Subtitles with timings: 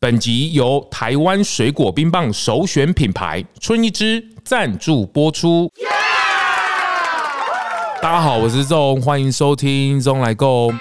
[0.00, 5.68] 本集由台湾水果冰棒首选品牌春一枝赞助播出。
[8.00, 10.72] 大家好，我是 ZONG，欢迎收听咙来共。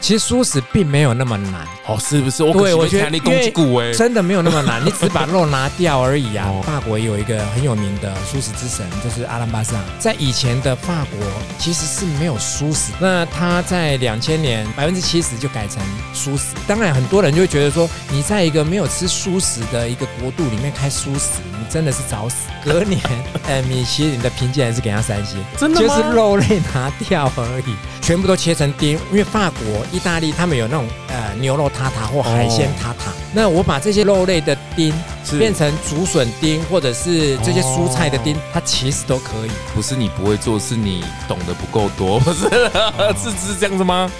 [0.00, 2.44] 其实蔬食并没有那么难哦，是不是？
[2.44, 6.52] 我对我觉得因为真的没有那么难， 你只把肉拿掉而已啊。
[6.62, 9.76] 法国有一个很有名的蔬食之神，就是阿兰巴萨。
[9.98, 11.18] 在以前的法国
[11.58, 15.82] 其实是没有蔬食，那他在两千年百分之七十就改成
[16.14, 16.54] 蔬食。
[16.66, 22.48] 当然，很多人就会觉得说，你在一个没有吃蔬食的一个国度里面开蔬食，你真的是找死。
[22.66, 23.00] 隔年，
[23.46, 29.86] 呃，米其林的评鉴还是给他三星，真的就是肉类拿掉而已，全部都切成丁，因为法国。
[29.92, 34.92] 意大利他们有那种呃牛肉塔塔或海鲜塔塔，那我把这些肉类的丁
[35.38, 39.50] 变成竹笋丁，或者是这些蔬菜的丁，它其实都可以。
[39.72, 42.48] 不是你不会做，是你懂得不够多，不是？
[43.16, 44.10] 是是这样子吗？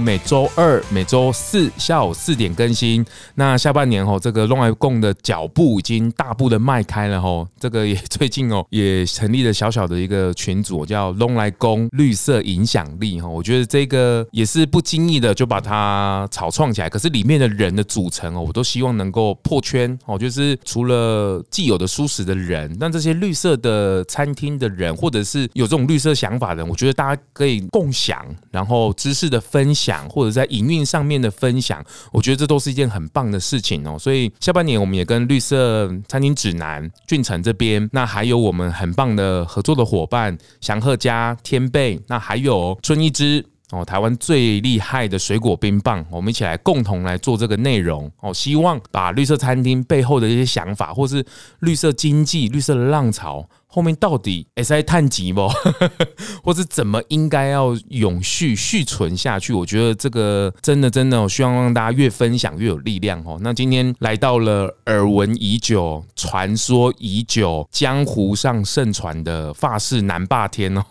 [0.00, 3.04] 每周二、每周四下午四点更新。
[3.34, 7.46] 那下半年哦，这个咙来共的脚步已经大步的迈开了吼。
[7.58, 13.26] 这个也最近哦，也成立了小小的一个群组，叫咙来共绿色影响力哈。
[13.26, 16.88] 我觉得这个也是不经意的就把它草创起来。
[16.88, 29.87] 可是里面的人的组成哦，我都希望能够破圈哦，就是除了既有的舒适的人，那这些绿色的餐厅的人，或者是有这种绿色想法的人，我觉得大家可以共享，然后知识的分享。
[30.08, 33.96] 或者在营运上面的分享，我觉得这都是一件很棒的事情哦。
[33.96, 48.32] 所以下半年我们也跟绿色餐厅指南、俊成这边，那还有我们很棒的合作的伙伴祥鹤家、天贝，那还有春一枝哦，台湾最厉害的水果冰棒，我们一起来共同来做这个内容哦。
[48.32, 51.24] 希望把绿色餐厅背后的一些想法，或是
[51.60, 53.46] 绿色经济、绿色的浪潮。
[53.78, 55.48] 后面到底会使赚钱不？
[56.42, 59.52] 或是怎么应该要永续续存下去？
[59.52, 63.38] 我觉得这个真的真的，我希望让大家越分享越有力量哦。
[63.40, 70.84] 那今天来到了耳闻已久、传说已久、江湖上盛传的法式南霸天哦，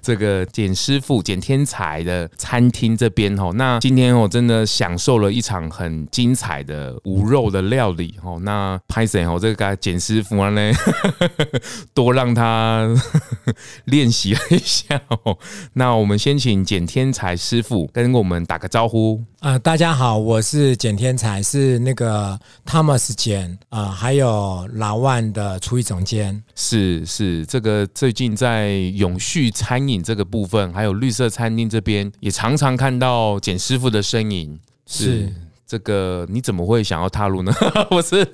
[0.00, 3.50] 这个简师傅简天才的餐厅这边哦。
[3.54, 8.40] 那今天我真的享受了一场很精彩的无肉的料理哦。
[8.42, 9.38] 那拍谁哦？
[9.38, 10.72] 这个简师傅呢，
[11.92, 12.88] 多让他
[13.86, 15.36] 练习了一下哦。
[15.74, 19.22] 那我们先请简天才师傅跟我们打个招呼。
[19.40, 26.42] 啊、呃，大家好，我是简天才，是那个 Thomas 简啊、呃，还有老万的厨艺总监。
[26.54, 34.58] 是是，这个最近在永续餐饮这个部分，还有绿色餐厅这边，也常常看到简师傅的身影。
[34.86, 35.04] 是。
[35.04, 35.32] 是
[35.70, 37.52] 这个你怎么会想要踏入呢？
[37.88, 38.28] 不是，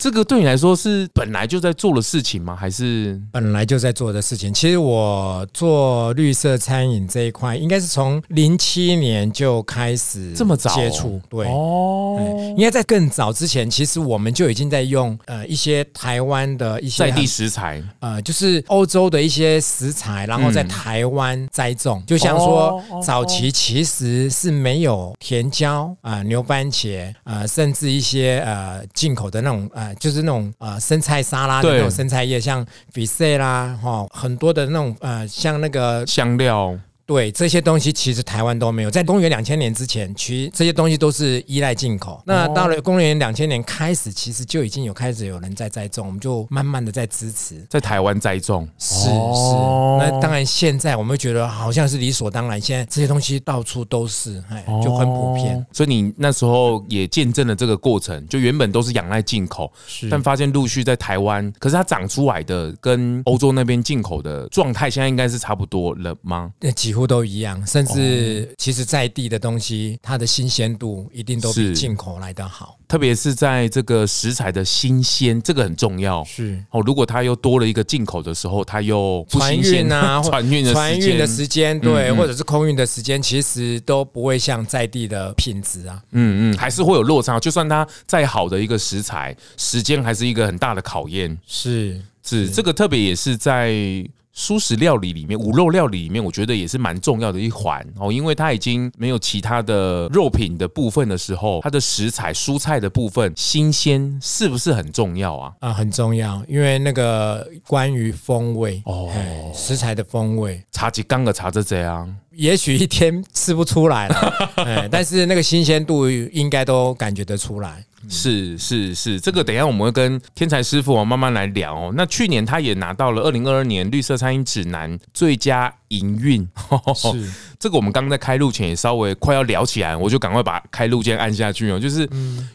[0.00, 2.56] 这个对你来说是本来就在做的事情吗？
[2.56, 4.52] 还是本来就在做的事情？
[4.52, 11.20] 其实我做绿色餐饮这一块，应该是从零七年就开始这么早接触。
[11.28, 12.18] 对哦，
[12.56, 22.02] 应该在更早之前，其实我们就已经在用呃一些台湾的一些在地食材，呃，就是欧洲的一些食材，然后在台湾栽种。
[22.06, 26.40] 就像说早期其实是没有甜椒啊、牛。
[26.50, 36.78] 番茄，呃，甚至一些呃进口的那种呃，就是那种呃生菜沙拉的那种生菜叶，像比塞啦，哈，很多的那种呃，像那个香料。
[37.10, 38.90] 对这些东西，其实台湾都没有。
[38.90, 42.22] 在公元两千年之前，其实这些东西都是依赖进口。
[42.24, 48.64] 那到了公元两千年开始，其实就已经有开始有人在栽种，我们就慢慢的在支持，在台湾栽种。
[48.78, 49.10] 是是。
[49.10, 52.60] 那当然，现在我们会觉得好像是理所当然。
[52.60, 55.66] 现在这些东西到处都是，哎，就很普遍。
[55.72, 66.52] 所以你那时候也见证了这个过程，就原本都是仰赖进口，是，但发现陆续在台湾，可是它长出来的跟欧洲那边进口的状态，现在应该是差不多了吗？
[66.60, 66.99] 那几乎。
[67.06, 72.76] 都一样，甚至其实在地的东西，它的新鲜度一定都比进口来的好。
[72.88, 76.24] 特别是在这个食材的新鲜，这个很重要。
[76.24, 86.02] 是哦，如果它又多了一个进口的时候，它又不新鲜啊，船运 的船运的时间，对，或者是空运的时间，其实都不会像在地的品质啊。
[86.10, 87.38] 嗯嗯，还是会有落差。
[87.38, 91.38] 就算它再好的一个食材，时间还是一个很大的考验。
[91.46, 94.04] 是是，这个特别也是在。
[94.40, 105.52] 蔬食料理里面，五肉料理里面，我觉得也是蛮重要的一环哦，因为它已经没有其他的肉品的部分的时候，它的食材、蔬菜的部分新鲜是不是很重要啊？
[105.60, 109.10] 啊，很重要，因为那个关于风味哦，
[109.54, 112.16] 食材的风味，茶几刚个茶这这样。
[112.32, 114.14] 也许一天吃不出来了，
[114.64, 117.84] 哎，但是那个新鲜度应该都感觉得出来。
[118.08, 121.92] 是是是，这个等一下我们会跟天才师傅慢慢来聊哦。
[121.94, 126.48] 那去年他也拿到了二零二二年绿色餐饮指南最佳营运。
[126.94, 127.30] 是
[127.60, 131.78] 这个我们刚刚在开录前也稍微快要聊起来，我就赶快把开录键按下去哦。
[131.78, 132.08] 就是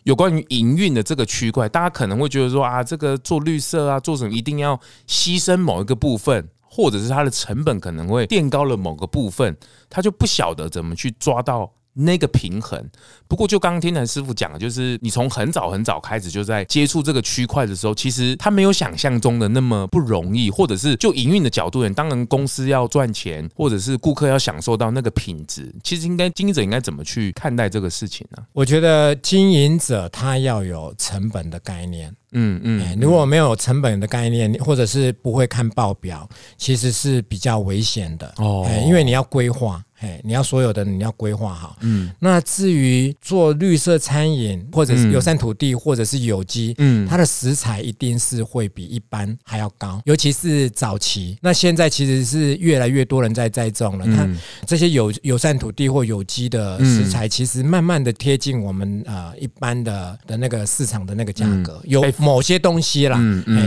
[0.04, 4.76] 有关于营运的这个区块，大家可能会觉得说啊，这个做绿色啊，做什么一定要
[5.08, 9.56] 牺牲某一个部分，或者是它的成本可能会垫高了某个部分，
[9.90, 11.72] 他就不晓得怎么去抓到。
[11.98, 12.86] 那个平衡，
[13.26, 28.44] 不过就刚刚天才师傅讲的，就是你从很早很早开始就在接触这个区块的时候，其实它没有想象中的那么不容易，或者是就营运的角度，当然公司要赚钱，或者是顾客要享受到那个品质，其实应该经营者应该怎么去看待这个事情呢？
[28.52, 39.84] 我觉得经营者他要有成本的概念，嗯嗯，如果没有成本的概念，或者是不会看报表，其实是比较危险的哦，因为你要规划。
[40.00, 41.78] 哎，你要所有的你要规划好。
[41.80, 51.38] 嗯，那至于做绿色餐饮，或者是友善土地，或者是有机，嗯，它的食材一定是会比一般还要高，尤其是早期。
[51.42, 54.06] 那现在其实是越来越多人在栽种了。
[54.06, 54.28] 它
[54.68, 61.82] 这些有友善土地或有机的食材，其实慢慢的贴近我们呃一般的的那个市场的那个价格。
[61.86, 63.18] 有某些东西啦，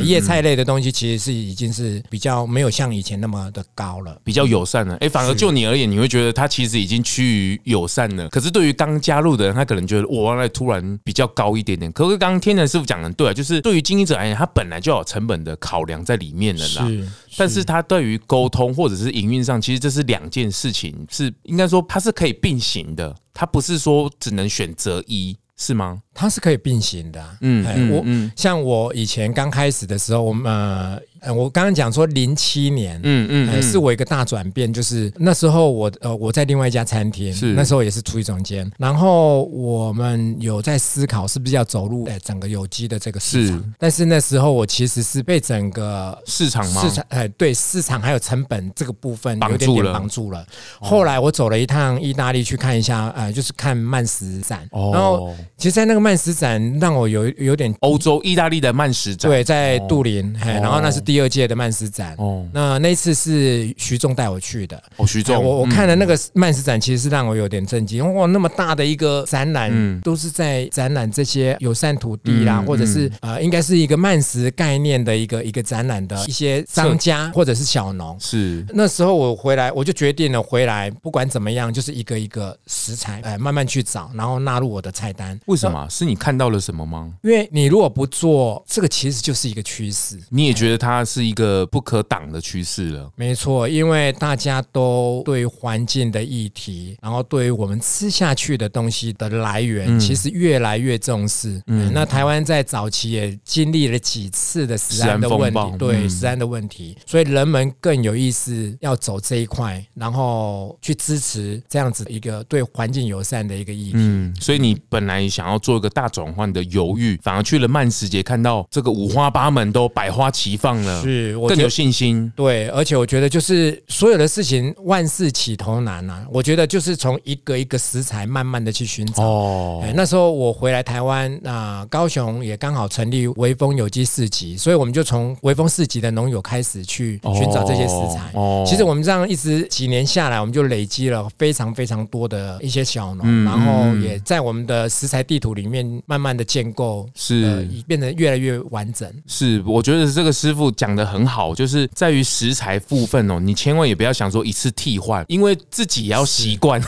[0.05, 4.94] 叶菜类的东西其实是已经是比较没有像以前那么的高了，比较友善了。
[4.96, 6.19] 哎，反而就你而言，你会觉得。
[6.19, 11.93] 觉得他其实已经趋于友善了，可是对于刚加入的人，他可能觉得哇，那突然比较高一点点。
[11.93, 16.88] 可是刚刚天才师傅讲的对啊，就是对于经营者而言，他本来就有成本的考量在里面了啦。
[16.88, 26.02] 是，但是他对于沟通或者是营运上，其实这是两件事情，是应该说它是可以并行的，它不是说只能选择一，是吗？
[26.14, 27.22] 它是可以并行的。
[27.40, 28.05] 嗯，我
[28.37, 31.00] 像我以前刚开始的时候，我们呃。
[31.29, 37.53] 呃，我刚刚讲说零七年，嗯嗯，是我一个大转变，就是那时候我呃我在另外一家餐厅，是。
[37.53, 46.81] 那时候也是厨艺总监，然后我们有在思考是不是要走入呃整个有机的这个市场，但是那时候我其实是被整个市场吗？
[46.81, 50.47] 市场哎对市场还有成本这个部分有点点绑住了。
[50.81, 61.03] 后来我走了一趟意大利去看一下，呃，就是看慢食展，然后其实，在那个慢食展让我有有点欧洲意大利的慢食展，对，在杜林，嘿然后那是。
[61.09, 64.82] 第二届的慢食展，哦，那那次是徐仲带我去的。
[64.97, 68.15] 哦，徐仲，我我看了那个慢食展，其实是让我有点震惊。
[68.15, 78.17] 哇，那么大的一个展览，都是在展览这些友善土地啦，或者是呃，应该是一个慢食概念的一个一个展览的一些商家或者是小农。
[78.20, 85.38] 是那时候我回来，我就决定了回来，不管怎么样，就是一个一个食材，哎，慢慢去找，然后纳入我的菜单。
[85.47, 85.87] 为什么？
[85.88, 87.12] 是你看到了什么吗？
[87.23, 90.19] 因为你如果不做这个，其实就是一个趋势。
[90.29, 90.98] 你也觉得它？
[90.99, 93.09] 它是一个不可挡的趋势了。
[93.15, 101.62] 没错，因为大家都对环境的议题，然后对于我们吃下去的东西的来源，其实越来越重视。
[101.69, 113.93] 嗯，那台湾在早期也经历了几次的食安的问题，对食安的问题，所以人们更有意识要走这一块，然后去支持这样子一个对环境友善的一个议题。
[113.94, 120.79] 嗯，所以你本来想要做一个大转换的犹豫，反而去了慢食节，看到这个五花八门都百花齐放。
[121.02, 122.31] 是，我更有信心。
[122.37, 126.26] 对，而且我觉得就是所有的事情万事起头难呐、啊。
[126.31, 129.23] 我觉得就是从一个一个食材慢慢的去寻找。
[129.23, 138.31] 哦，那时候我回来台湾啊，高雄也刚好成立微风有机市集，所以我们就从微风市集的农友开始去寻找这些食材。
[138.34, 149.11] 哦，其实我们这样一直几年下来，我们就累积了非常非常多的一些小农，嗯、然后也在我们的食材地图里面慢慢的建构，是、呃、变得越来越完整。
[149.27, 150.69] 是，我觉得这个师傅。
[150.79, 156.81] 讲的很好，就是在于食材部分哦，你千万也不要想说一次替换，因为自己也要习惯。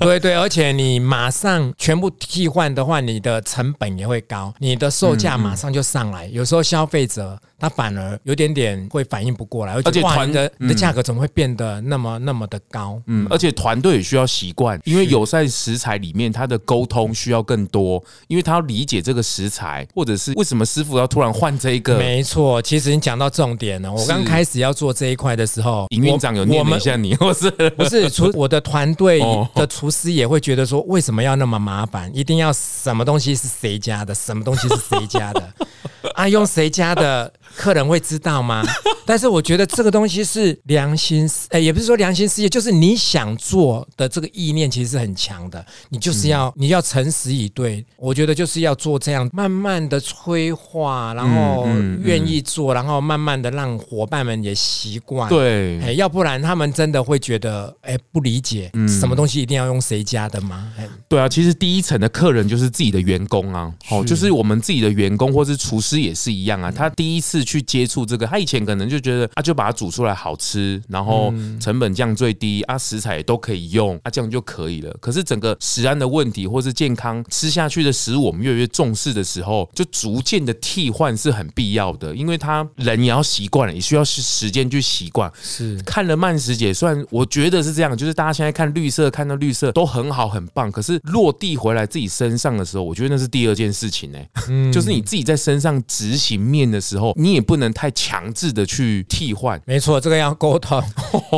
[0.00, 6.26] 对对，而且你马上全部替换的话，你的成本也会高，你的售价马上就上来。
[6.26, 7.38] 有时候消费者。
[7.58, 13.00] 他反而有点点会反应不过来，而且团的你的价格怎么会变得那么那么的高？
[13.06, 21.96] 嗯，而且团队也需要习惯，因为有在食材里面他的沟通需要更多，因为他要理解这个食材，或者是为什么师傅要突然换这一个？
[21.96, 23.92] 没错，其实你讲到重点了。
[23.92, 28.30] 我刚开始要做这一块的时候，营运长有念一下你， 或是不是厨？
[28.34, 29.20] 我的团队
[29.54, 32.10] 的 厨师也会觉得说，为什么要那么麻烦？
[32.16, 35.52] 一定要什么东西是谁家的，什么东西是谁家的？
[36.14, 37.30] 啊，用谁家的？
[37.54, 38.62] 客人会知道吗？
[39.06, 45.64] 但是我觉得这个东西是良心，呃，也不是说良心事业，就是你想做的这个意念其实是很强的。
[45.88, 51.66] 你就是要你要诚实以对，我觉得就是要做这样，慢慢的催化，然后
[52.02, 55.28] 愿意做，然后慢慢的让伙伴们也习惯。
[55.30, 60.70] 对，哎，要不然他们真的会觉得，哎，不理解，什么东西一定要用谁家的吗？
[61.08, 67.46] 对啊，其实第一层的客人就是自己的员工啊，哦，就是我们自己的员工或是厨师也是一样啊，他第一次。
[67.46, 74.92] 去接触这个，他以前可能就觉得啊，就把它煮出来好吃，然后成本降最低啊，食材也都可以用啊，这样就可以了。
[75.00, 85.30] 可是整个食安的问题，或是健康吃下去的食物，我们越来越重视的时候，就逐渐的替换是很必要的，因为他人也要习惯了，也需要时间去习惯。
[85.40, 97.36] 是看了慢食姐，虽然我觉得是这样，就是大家现在看绿色，看到绿色都很好很棒，可是落地回来自己身上的时候，我觉得那是第二件事情呢、欸，就是你自己在身上执行面的时候，你。
[97.36, 100.82] 也不能太强制的去替换，没错，这个要沟通，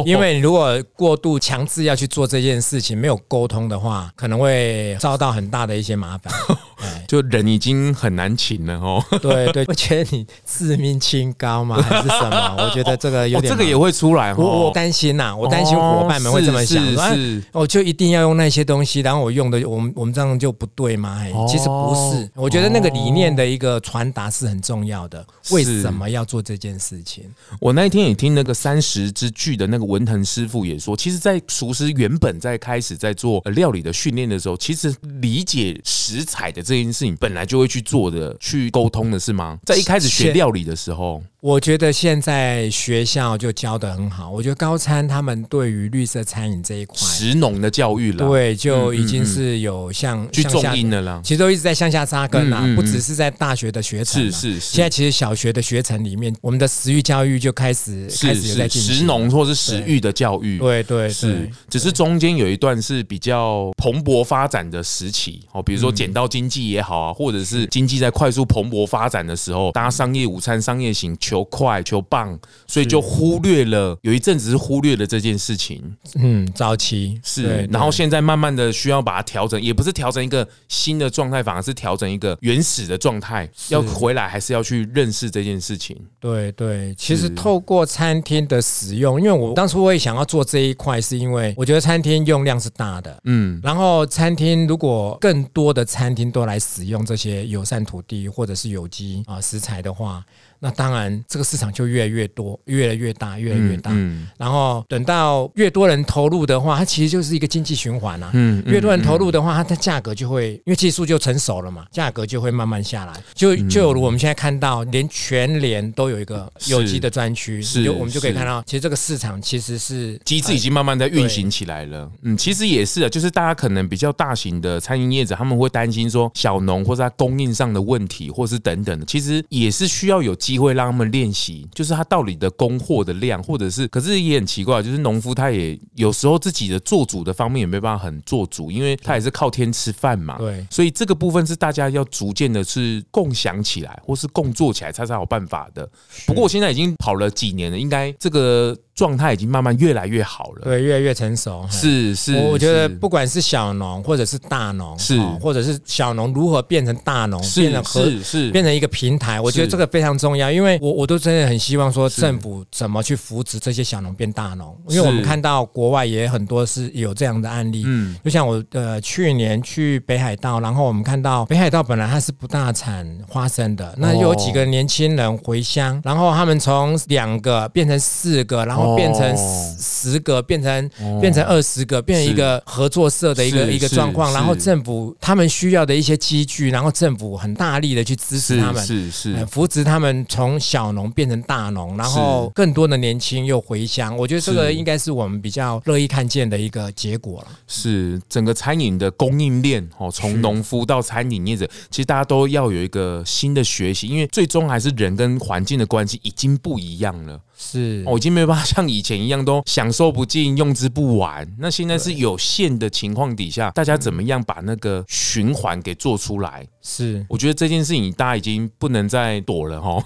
[0.06, 6.32] 因为你如果过度强制要去做这件事情，没有沟通的话，可能会遭到很大的一些麻烦。
[7.06, 9.04] 就人已经很难请了哦。
[9.20, 11.76] 对对，我觉得你自命清高吗？
[11.82, 12.56] 还是什么？
[12.58, 14.34] 我觉得这个有点，这个也会出来。
[14.34, 21.18] 我我担心呐，我担心伙伴们会这么想，是，我就一定要用那些东西，然后我用的，我们我们这样就不对吗？
[21.20, 25.24] 哎其实不是，我觉得那个理念的一个传达是很重要的。
[25.50, 27.24] 为什么要做这件事情？
[27.60, 39.58] 我那一天也听那个三十之巨的那个文腾师傅也说，其实，在厨师原本在开始在做料理的训练的时候，其实理解食材的这件事情本来就会去做的，去沟通的是吗？
[39.64, 41.22] 在一开始学料理的时候。
[41.40, 44.28] 我觉得现在学校就教的很好。
[44.28, 51.20] 我觉得高餐他们对于绿色餐饮这一块，食农的教育了，对，就已经是有向去种因的了。
[51.22, 54.60] 其实都一直在向下扎根啊，不只是在大学的学程，是是是。
[54.60, 61.48] 现在其实小学的学程里面，我们的食育教育就开始开始有在进行食农或是食育的教育，对对是。
[61.70, 71.16] 只是中间有一段是比较蓬勃发展的时期哦，比如说剪刀经济也好啊，或者是经济在快速蓬勃发展的时候，大家商业午餐、商业型。
[71.28, 75.94] 求快求棒，所以就忽略了有一阵子是忽略了这件事情。
[76.14, 83.46] 嗯，早期是，然后现在慢慢的需要把它调整，也不是调整一个新的状态，反而是调整一个原始的状态。
[83.68, 85.94] 要回来还是要去认识这件事情。
[86.18, 93.20] 对对，其实透过餐厅的使用，因为我当初我也想要做这一块，是因为我觉得餐厅用量是大的。
[93.24, 100.24] 嗯，然后餐厅如果更多的餐厅都来使用这些友善土地或者是有机啊食材的话。
[100.60, 103.92] 那当然，这个市场就越来越多，越来越大，越来越大。
[103.92, 108.30] 嗯嗯、然后等到越多人投入的话，它其实就是一个经济循环啊。
[108.32, 113.12] 嗯，嗯越多人投入的话，它的价格就会，因为技术就成熟了嘛，价格就会慢慢下来。
[113.34, 122.10] 就就有如我们现在看到，连全联都有一个有机的专区，是，就我们就可以看到，其实这个市场其实是机制已经慢慢在运行起来了。
[122.22, 130.34] 嗯，其实也是啊，就是大家可能比较大型的餐饮业者，他们会担心说小农或者他供应上的问题，或是等等的，其实也是需要有。
[130.48, 140.38] 机会让他们练习，就是他到底的供货的量，或者是，可是也很奇怪，就是农夫他也有时候自己的做主的方面也没办法很做主，因为他也是靠天吃饭嘛。
[140.38, 145.86] 对，所以这个部分是大家要逐渐的是共享起来，或是共做起来，才才有办法的。
[146.24, 148.74] 不过我现在已经跑了几年了，应该这个。
[148.98, 151.64] 状态已经慢慢越来越好了，对，越来越成熟。
[151.70, 160.50] 是是，我觉得不管是小农或者是大农，是或者是小农如何变成大农，变成是是变成一个平台，我觉得这个非常重要。
[160.50, 167.84] 因为我我都真的很希望说政府怎么去扶持这些小农变大农，因为我们看到国外也很多是有这样的案例。
[167.86, 178.87] 嗯，就像我呃去年去北海道，然后我们看到北海道本来它是不大产花生的，那有几个年轻人回乡，然后他们从两个变成四个，然后。
[178.96, 180.90] 变成十十个，变成
[181.20, 184.32] 变成二十个，变成一个合作社的一个一个状况。
[184.32, 194.16] 然后政府他们需要的一些机具，然后政府很大力的去支持他们，是是扶持他们从小农变成大农，然后更多的年轻又回乡。
[194.16, 197.48] 我觉得这个应该是我们比较乐意看见的一个结果了。
[197.66, 207.40] 是整个餐饮的供应链哦，从农夫到餐饮业者，其实大家都要有一个新的学习，因为最终还是人跟环境的关系已经不一样了。
[207.60, 211.44] 是，我已经没有办法像以前一样都享受不尽、用之不完。
[211.58, 216.64] 那现在是有限的情况底下，大家怎么样把那个循环给做出来？
[216.90, 220.02] 是，我觉得这件事情大家已经不能再躲了哈，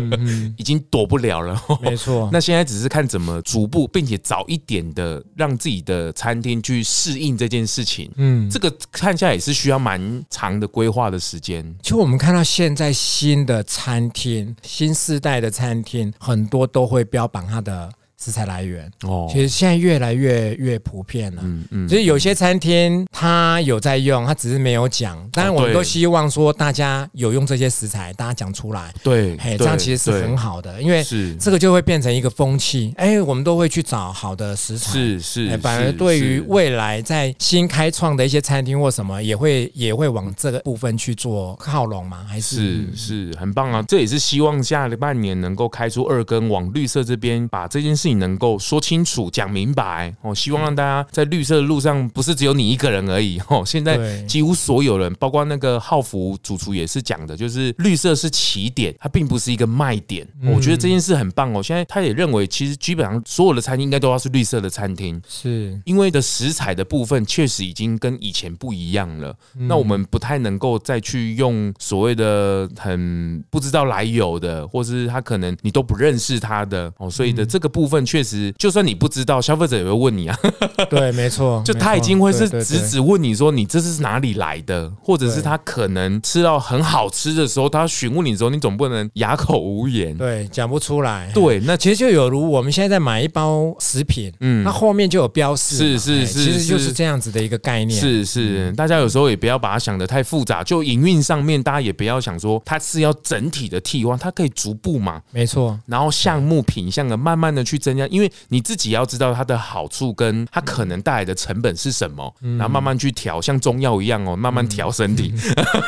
[0.56, 1.62] 已经躲不了了。
[1.82, 8.10] 没错，那现在只是看怎么逐步，并且早一点的让自己的餐厅去适应这件事情。
[8.16, 11.62] 嗯，这个看下来也是需要蛮长的规划的时间。
[11.82, 17.92] 其实我们看到现在新的餐厅、新世代的餐厅，很多都会标榜它的。
[18.22, 21.42] 食材来源哦，其实现在越来越越普遍了。
[21.44, 25.18] 嗯嗯，就是有些餐厅他有在用，他只是没有讲。
[25.32, 28.94] 当然，我们都希望说大家有用这些食材，大家讲出来。
[29.02, 32.94] 对，嘿，这样其实是很好的，因为是这个就会变成一个风气。
[32.96, 34.92] 哎，我们都会去找好的食材。
[34.92, 42.24] 是是，反而对于未来在新开创的一些餐厅或什么，也会也会往这个部分去做靠拢吗？
[42.28, 43.82] 还是是是很棒啊！
[43.88, 48.11] 这也是希望下半年能够开出二根，往绿色这边把这件事情。
[48.14, 53.62] 能够说清楚、讲明白哦，希望让大家在绿色的路上不是只有你一个人而已哦。
[53.64, 60.26] 现在几乎所有人，包括那个浩福主厨也是讲的，就是绿色是起点，它并不是一个卖点。
[60.44, 61.62] 我觉得这件事很棒哦。
[61.62, 69.34] 现在他也认为，其实基本上所有的餐厅应该都要是绿色的餐厅，是因为的食材的部分确实已经跟以前不一样了。
[69.54, 78.01] 那我们不太能够再去用所谓的很不知道来由的，或是他可能你都不认识他的哦，所以的这个部分。
[78.04, 80.38] 确实，就算你不知道，消费者也会问你啊。
[80.90, 91.30] 对，没错，就他已经会是直直问你说，你这是哪里来的，或者是他可能吃到很好吃的时候，他询问你的时候，你总不能哑口无言，对，讲不出来。
[91.32, 98.00] 对，那其实就有如我们现在在买一包食品，嗯，那后面就有标示，是是是，其实就是这样子的一个概念。
[98.00, 105.78] 是是，大家有时候也不要把它想的太复杂，就营运上面，大家也不要想说它是要整体的替换，它可以逐步嘛，没错。
[105.86, 107.91] 然后项目品项的慢慢的去增。
[108.10, 115.32] 因为你自己要知道它的好处跟它可能带来的成本是什么，然后慢慢去调，像中药一样哦，慢慢调身体，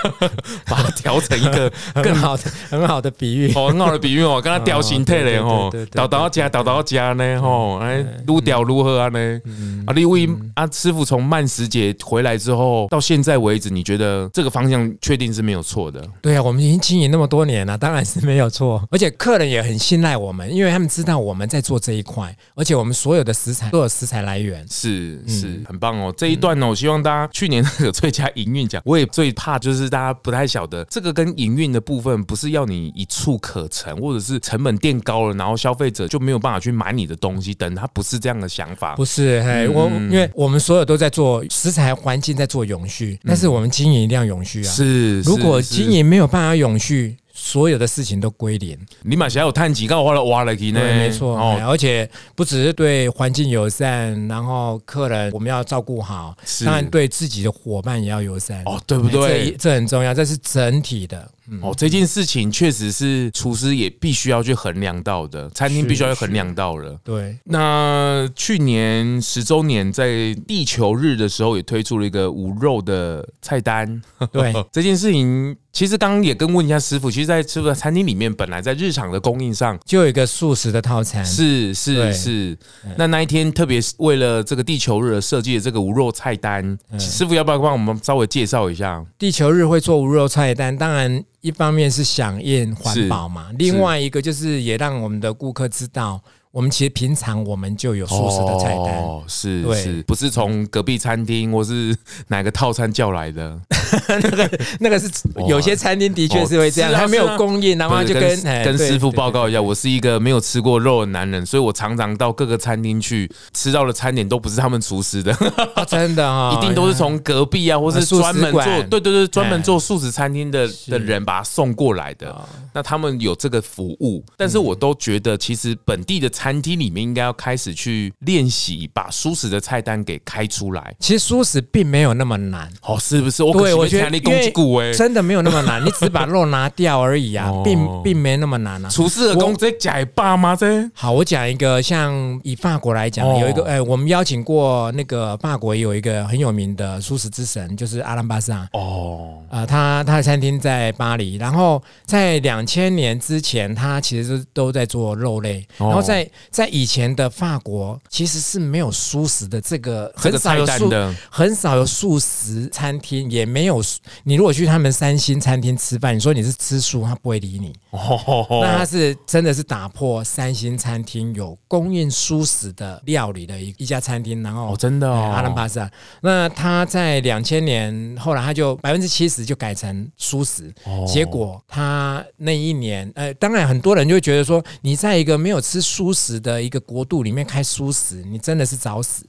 [0.67, 3.53] 把它调成一个 更好的、很好的比喻。
[3.55, 9.41] 哦，很好的比喻哦，跟它调形态嘞哦，倒倒加倒倒加呢哦，哎，撸屌如何啊呢？
[9.87, 10.19] 啊，另外
[10.55, 16.07] 啊，师傅从慢食节回来之后到现在为止，你觉得这个方向确定是没有错的？
[16.21, 21.94] 对啊，我们已经经营那么多年了，当然是没有错，而且客人也很信赖我们，因为他们知道我们在做这。
[21.95, 26.13] 这一块，而且我们所有的食材都有食材来源，是是很棒哦。
[26.17, 39.41] 这一段呢，我希望大家去年那个最佳营运奖，我也最怕就是大家不太晓得这个跟营运的部分，不是要你一触可成，或者是成本垫高了，然后消费者就没有办法去买你的东西，等他不是这样的想法，不是。
[39.45, 44.69] 嘿，我因为我们所有都在做食材环境，在做永续，但是我们经营一定要永续啊。
[44.73, 47.17] 是，如果经营没有办法永续。
[47.45, 50.81] 所有的事情都归零，你马上有碳几，刚好挖了挖了去呢。
[50.81, 51.37] 对，没错。
[51.37, 56.35] 哦，而且不只是对环境友善，然后客人我们要照顾好，
[56.65, 58.63] 当然对自己的伙伴也要友善。
[58.65, 59.51] 哦，对不对？
[59.51, 61.31] 这这很重要，这是整体的。
[61.61, 66.99] 哦，这件事情确实是厨师也必须要去衡量到的，餐厅必须要去衡量到了。
[67.05, 67.39] 对。
[67.45, 74.03] 那去年十周年在地球日的时候，也推出了一个无肉的菜单。
[74.33, 75.57] 对， 这件事情。
[75.75, 82.57] 其实刚刚也跟问一下师傅，其实，在师傅的餐厅里面，本来在日常的供应上就有一个素食的套餐，是是是。
[82.97, 89.05] 那那一天特别是为了这个地球日而设计的这个无肉菜单，师傅要不要帮我们稍微介绍一下？
[89.19, 96.19] 地球日会做无肉菜单，当然一方面是响应环保嘛，另外一个就是也让我们的顾客知道。
[96.55, 101.93] 我们其实平常我们就有素食的菜单，哦，是是，不是从隔壁餐厅或是
[102.29, 103.61] 哪个套餐叫来的？
[104.23, 105.11] 那个那个是
[105.49, 115.37] 有些餐厅的确是会这样，他没有供应，然后就跟跟师傅报告一下，我是一个没有吃过肉的男人，所以我常常到各个餐厅去吃到的餐点都不是他们厨师的，
[115.89, 122.33] 真的啊， 一定都是从隔壁啊，或是专门做，对对对，专门做素食餐厅的的人把它送过来的。
[122.73, 130.95] 那他们有这个服务，但是我都觉得其实本地的餐餐厅里面应该要开始去练习，把素食的菜单给开出来。
[131.01, 133.43] 其实素食并没有那么难，哦，是不是？
[133.43, 138.91] 我对，我觉得因为真的没有那么难，你只是把肉拿掉而已啊，并并没那么难啊。
[138.91, 140.55] 厨师的工这假爸吗？
[140.55, 163.83] 这好，我讲一个，像以法国来讲，有一个哎，我们邀请过那个法国有一个很有名的素食之神，就是阿兰巴萨哦，啊，他他的餐厅在巴黎，然后在两千年之前，他其实是都在做肉类，然后在在以前的法国其实是没有蔬食的，这个很少有素的，很少有素食餐厅，也没有。
[164.23, 167.73] 你如果去他们三星餐厅吃饭，你说你是吃素，他不会理你。
[167.91, 175.91] 哦，那他是真的是打破三星餐厅有供应蔬食的料理的一一家餐厅，然后哦，真的哦，阿兰巴萨。
[176.23, 189.25] 那他在两千年后来他就百分之七十就改成蔬食，哦，结果他那一年，呃，当然很多人就会觉得说，你在一个没有吃蔬食的一个国度里面开蔬食，你真的是找死。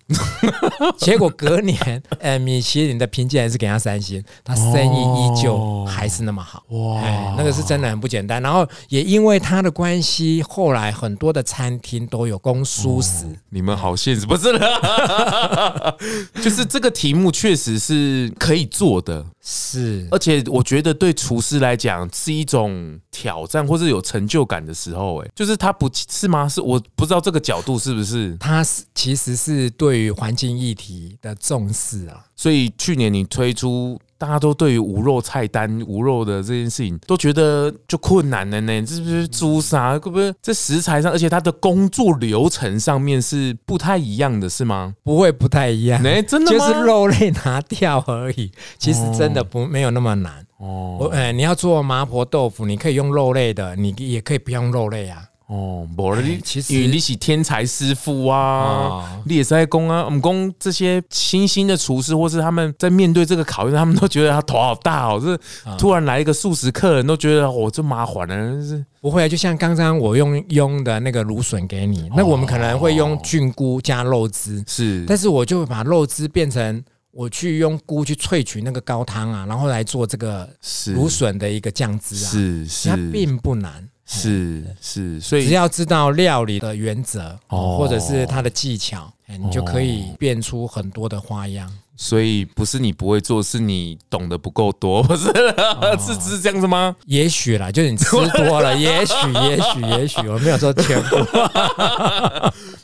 [0.98, 6.64] 结果隔年，呃， 米其林的评鉴还是给他三星，他生意依旧还是那么好。
[6.70, 7.02] 哇，
[7.38, 8.42] 那个是真的很不简单。
[8.42, 8.68] 然后。
[8.90, 13.26] 也因为他的关系，后来很多的餐厅都有供蔬食。
[13.50, 15.96] 你们好现实，不是啦，
[16.42, 25.22] 就是这个题目确实是可以做的，是，而且我觉得对厨师来讲是一种挑战，或是有成就感的时候。
[25.22, 26.50] 哎，就是他不是吗？
[26.50, 28.36] 是我不知道这个角度是不是？
[28.38, 32.26] 他是其实是对于环境议题的重视啊。
[32.36, 34.00] 所以去年你推出。
[34.18, 39.94] 大家都对于无肉菜单、无肉的这件事情都觉得就困难了呢，这是不是猪杀？
[40.00, 44.94] 会不会这食材上，而且它的工作流程上面是不太一样的，是吗？
[45.04, 48.52] 不会不太一样， 哎，真的就是肉类拿掉而已。
[48.78, 51.10] 其实真的不没有那么难哦。
[51.12, 55.24] 哎，你要做麻婆豆腐，你可以用肉类的，你也可以不用肉类啊。
[55.48, 65.40] 哦，不，其实因为你是天才师傅啊，你也是在工啊，我们工这些新兴的厨师，或是他们在面对这个考验，他们都觉得他头好大哦，是
[65.78, 68.84] 突然来一个素食客人，都觉得哦，这麻烦了，是。
[69.02, 69.28] 不会啊。
[69.28, 80.50] 就像刚刚我用用的那个芦笋给你，那我们可能会用菌菇加肉汁，是，但是我就会把肉汁变成我去用菇去萃取那个高汤啊，然后来做这个
[80.96, 83.88] 芦笋的一个酱汁啊，是是，它并不难。
[84.06, 91.72] 是是，所以只要知道料理的原则，哦，或者是它的技巧，你就可以变出很多的花样。
[91.98, 95.30] 所以不是你不会做，是你懂得不够多， 不是？
[95.30, 96.94] 哦、是是这样子吗？
[97.06, 101.16] 也许啦，就是你吃多了， 也许，也许，也许，我没有说全部。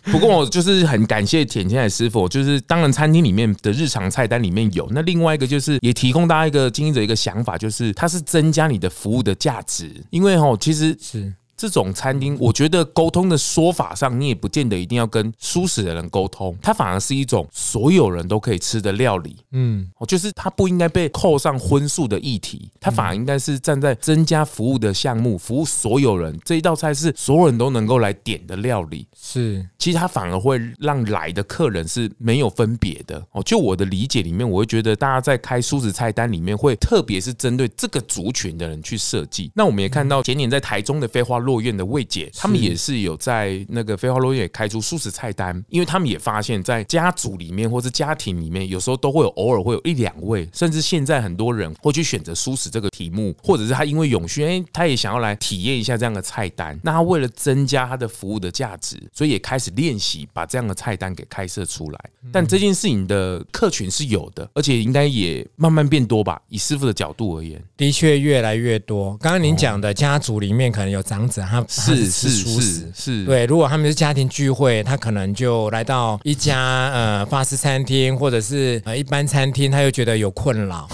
[0.12, 11.34] 不过我就是很感谢田先生师傅，就是当然餐厅里面的日常菜单里面有，那另外一个就是也提供大家一个经营者一个想法，就是它是增加你的服务的价值，因为哦，其实是。
[11.62, 19.36] 这种餐厅，我觉得沟通的说法上，你也不见得一定要跟蔬食的人沟通，它反而是一种所有人都可以吃的料理。
[19.52, 26.36] 嗯，哦，就是它不应该被扣上荤素的议题，它反而应该是站在增加服务的项目，服务所有人。
[26.44, 29.06] 这一道菜是所有人都能够来点的料理。
[29.16, 33.24] 是，其实它反而会让来的客人是没有分别的。
[33.34, 39.52] 哦，就我的理解里面，我会觉得大家在开素食菜单里面，会特别是针对这个族群的人去设计。
[39.54, 56.80] 那我们也看到前年在台中的飞花落院的魏姐，他们也是有在那个飞花落院开出素食菜单，因为他们也发现，在家族里面或是家庭里面，有时候都会有偶尔会有一两位，甚至现在很多人会去选择素食这个题目，或者是他因为永续，哎，他也想要来体验一下这样的菜单。
[56.84, 62.00] 那他为了增加他的服务的价值，所以也开始练习把这样的菜单给开设出来。
[62.32, 66.42] 但这件事情的客群是有的，而且应该也慢慢变多吧？
[66.48, 69.18] 以师傅的角度而言，的确越来越多。
[69.18, 71.64] 刚刚您讲的家族里面可能有长者，他。
[71.68, 73.46] 是是是是，对。
[73.46, 80.88] 如果他们是家庭聚会，他可能就来到一家呃法式餐厅，或者是呃一般餐厅，他又觉得有困扰。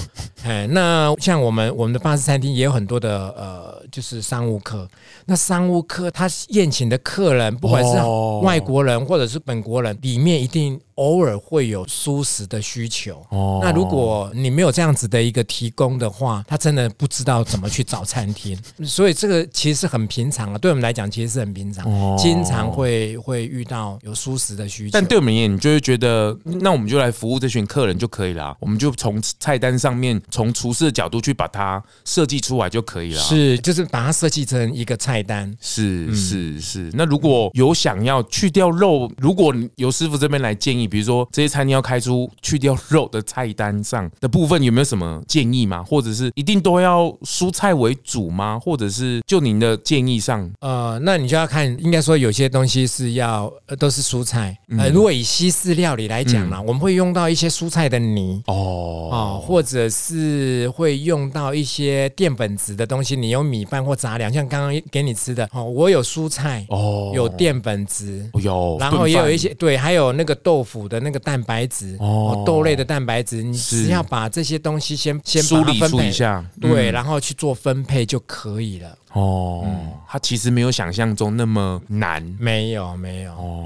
[0.44, 4.88] 哎，那像我们我们的法式餐厅也有很多的呃，就是商务客。
[5.26, 7.98] 那商务客他宴请的客人，不管是
[8.44, 10.80] 外国人或者是本国人，里面一定。
[10.98, 24.92] 偶尔会有舒适的需求，哦，那如果你没有这样子的一个提供的话，他真的不知道怎么去找餐厅，所以这个其实是很平常啊，对我们来讲其实是很平常，哦经常会会遇到有舒适的需求。
[24.92, 33.22] 但对我们而言，你就会觉得，那我们就来服务这群客人就可以了，我们就从菜单上面，从厨师的角度去把它设计出来就可以了。
[33.22, 35.56] 是，就是把它设计成一个菜单。
[35.62, 36.90] 是是是。
[36.94, 40.87] 那如果有想要去掉肉，如果由师傅这边来建议。
[40.88, 45.84] 比如说这些餐厅要开出去掉肉的菜单上的部分，有没有什么建议吗？
[45.84, 48.60] 或者是一定都要蔬菜为主吗？
[48.60, 50.50] 或者是就您的建议上？
[50.62, 54.58] 呃，那你就要看，应该说有些东西是要都是蔬菜。
[54.78, 63.16] 呃，如果以西式料理来讲呢，我们会用到一些蔬菜的泥哦，哦，或者是是会用到一些淀粉质的东西。
[63.16, 78.98] 你有米饭或杂粮，像刚刚给你吃的哦，我有蔬菜哦，有淀粉质有，然后也有一些对，还有那个豆腐的那个蛋白质哦，豆类的蛋白质，你只要把这些东西先先梳理梳一下，对，然后去做分配就可以了。
[79.14, 79.66] 哦，
[80.06, 83.32] 它其实没有想象中那么难，没有没有。
[83.32, 83.66] 哦。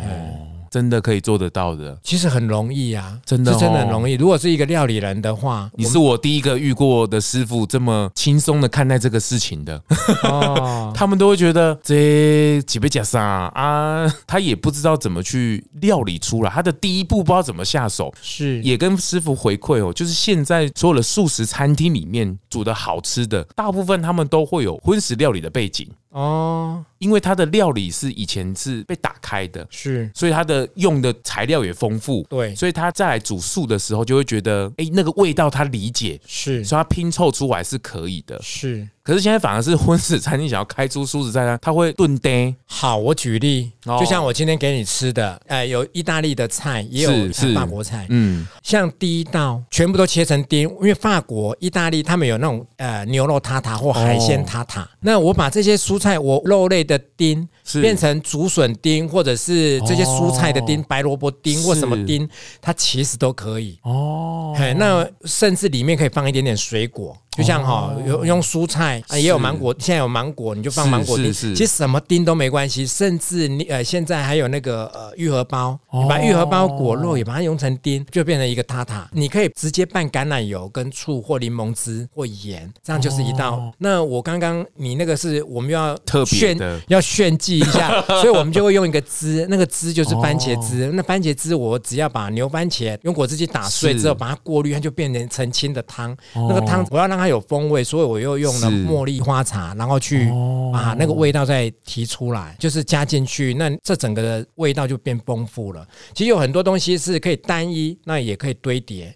[0.71, 4.13] 真的可以做得到的，其实很容易啊，真的、哦、是真的很容易。
[4.13, 9.83] 如果是一个料理人的话，你是我第一个遇过的师傅这么轻松的看待这个事情的。
[10.23, 18.61] 哦， 他们都会觉得这几杯假啥啊，他也不知道怎么去料理出来，他的第一步不知道怎么下手，是。
[18.61, 25.85] 也跟师傅回馈哦，就是现在所有的素食餐厅里面煮的好吃的，大部分他们都会有荤食料理的背景。
[26.11, 38.87] 哦，因为它的料理是以前是被打开的，是，所以它的用的材料也丰富，对，所以他再来煮素的时候就会觉得，哎，那个味道他理解，是，所以它拼凑出来是可以的，是。
[39.03, 42.53] 可是现在反而是荤食餐厅想要开出素食餐厅，他会炖呆。
[42.65, 47.11] 好，我举例，就像我今天给你吃的，哎，有意大利的菜，也有
[47.53, 54.87] 法国菜，嗯，像第一道全部都切成丁，因为法国、意大利他们有那种呃牛肉塔塔或海鲜塔塔。
[54.99, 57.47] 那我把这些蔬菜，我肉类的丁
[57.81, 62.27] 变成竹笋丁，或者是这些蔬菜的丁，白萝卜丁或什么丁，
[62.61, 63.79] 它其实都可以。
[63.81, 67.17] 哦，嘿，那甚至里面可以放一点点水果。
[67.31, 69.73] 就像哈，有用蔬菜啊，也有芒果。
[69.79, 71.31] 现在有芒果，你就放芒果丁。
[71.31, 79.07] 其实什么丁都没关系，甚至你呃，现在还有那个呃玉荷包，你把玉荷包果肉也把它用成丁，就变成一个塔塔。
[79.13, 83.71] 你可以直接拌橄榄油跟醋或柠檬汁或盐，这样就是一道。
[83.77, 90.91] 那我刚刚你那个是我们要特别的要炫技一下，所以我们就会用一个汁，那个汁就是番茄汁。
[90.93, 96.15] 那番茄汁我只要把牛番茄用果汁机打碎之后，把它过滤，它就变成澄清的汤。
[96.33, 100.29] 那个汤我要让它有风味，所以我又用了茉莉花茶，然后去
[100.73, 105.85] 把那个味道再提出来，就是加进去，那这整个的味道就变丰富了。
[106.13, 109.13] 其实有很多东西是可以单一，那也可以堆叠。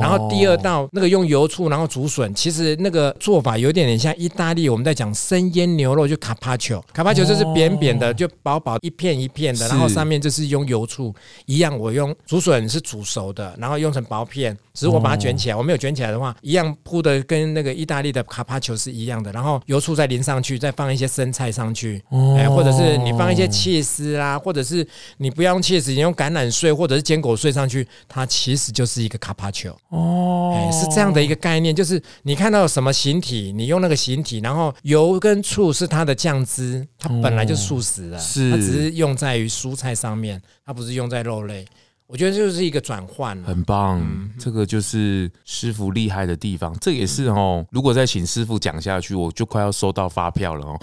[0.00, 14.56] 然后第二道那个用油醋，然后竹笋，其实那个做法有点点像意大利，我们在讲生腌牛肉就卡帕丘，卡帕丘就是扁扁的，就薄薄一片一片的，然后上面就是用油醋一样，我用竹笋是煮熟的，然后用成薄片。
[14.72, 19.32] 只是我把它卷起来，我没有卷起来的话，一样铺的跟那个意大利的卡帕丘是一样的。
[19.32, 22.02] 然后油醋再淋上去，再放一些生菜上去，
[22.36, 24.86] 哎，或者是你放一些切丝啊，或者是
[25.18, 29.70] 你不要用切丝，你用橄榄碎或者是坚果碎上去，它其实就是一个卡帕丘。
[29.90, 41.66] 哦，哎，是这样的一个概念，就是你看到什么形体，你用那个形体，然后油跟醋是它的酱汁，它本来就素食的，是它只是用在于蔬菜上面，它不是用在肉类。
[42.08, 44.00] 我觉得就是一个转换，很棒。
[44.00, 46.74] 嗯、这个就是师傅厉害的地方。
[46.80, 50.80] 这也是哦，如果再请师傅讲下去，我就快要收到发票了哦。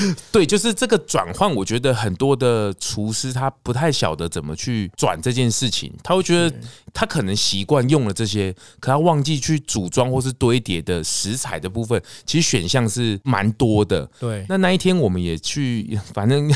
[0.30, 5.90] 对，就是这个转换，我觉得很多的厨师他不太晓得怎么去转这件事情。
[6.02, 6.54] 他会觉得
[6.92, 14.04] 他可能习惯用了这些，可他忘记去组装或是堆叠的食材的部分，其实选项是蛮多的。
[14.20, 16.54] 对，那那一天我们也去，反正。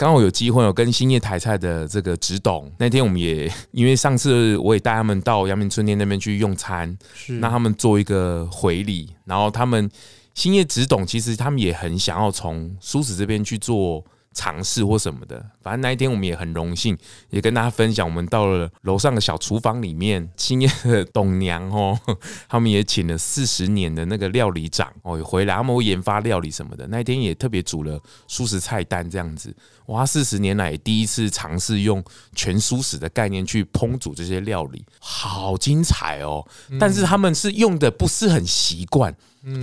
[0.00, 9.90] 刚好有机会有跟兴业台菜的这个直董，那天我们也 因为上次我也带他们到阳明春天那边去用餐，是让他们做一个回礼，然后他们
[10.32, 14.02] 兴业直董其实他们也很想要从苏子这边去做。
[14.32, 16.96] 尝试或什么的，反正那一天我们也很荣幸，
[17.30, 18.06] 也跟大家分享。
[18.06, 21.98] 我们到了楼上的小厨房里面，兴业的董娘哦，
[22.48, 26.86] 他们也请了四十年的那个料理长哦，也回来，他们会研发料理什么的。
[26.86, 29.54] 那一天也特别煮了素食菜单这样子，
[29.86, 32.02] 哇，四十年来第一次尝试用
[32.34, 36.46] 全素食的概念去烹煮这些料理，好精彩哦！
[36.78, 39.14] 但是他们是用的不是很习惯。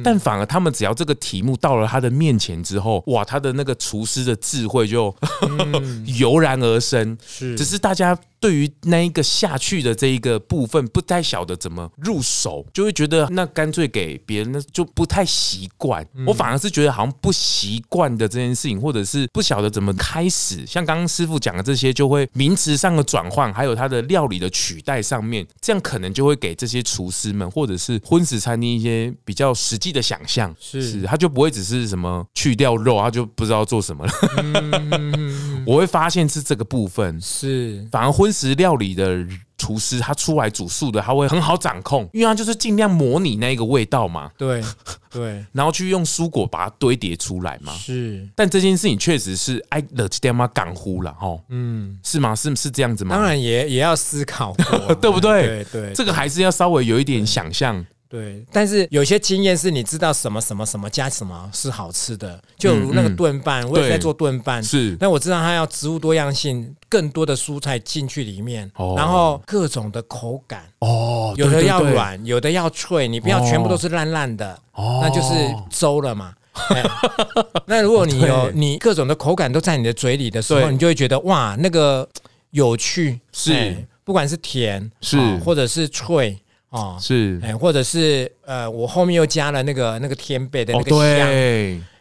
[0.04, 5.16] 但反而他们只要这个题目到了他的面前之后，哇，他的那个厨师的智慧就
[6.20, 7.18] 油然而生。
[7.26, 8.18] 是，只是大家。
[8.40, 16.08] 对于那一个下去的这一个部分，不太晓得怎么入手，就会觉得那干脆给别人，那就不太习惯。
[16.28, 20.64] 我反而是觉得好像不习惯的这件事情，或者是不晓得怎么开始。
[20.68, 30.56] 像刚刚师傅讲的这些，就会名词上的转换，还有它的料理的取代上面，这样可能就会给这些厨师们，或者是荤食餐厅一些比较实际的想象。
[30.60, 34.14] 是，是，他就不会只是什么去掉肉，他就不知道做什么了。
[35.66, 38.27] 我会发现是这个部分，是反而会。
[38.28, 39.26] 荤食料理的。
[39.60, 44.30] 厨师他出来煮素的，他会很好掌控，因为他就是尽量模拟那个味道嘛。
[44.38, 44.64] 对
[45.10, 47.74] 对，然后去用蔬果把它堆叠出来嘛。
[47.74, 51.36] 是，但这件事情确实是哎，了点嘛港呼了哈。
[51.50, 52.36] 嗯，是吗？
[52.36, 53.16] 是是这样子吗？
[53.16, 55.48] 当然也也要思考过， 对不对？
[55.48, 57.84] 对对，这个还是要稍微有一点想象。
[58.10, 72.28] 对，但是有些经验是你知道什么什么什么加什么是好吃的，就如那个炖饭，嗯嗯、我也在做炖饭，是，那我知道它要植物多样性，更多的蔬菜进去里面，哦、然后各种的口感哦，有的要软，对对。
[72.28, 76.34] 对，有的要脆，你不要全部都是烂烂的，哦、那就是粥了嘛。
[77.68, 82.08] 那如果你有你各种的口感都在你的嘴里的时候，你就会觉得哇，那个
[82.52, 86.40] 有趣是，不管是甜是、哦、或者是脆。
[86.78, 91.28] 哦，是，哎，或者是呃，我后面又加了那个那个天贝的那个香，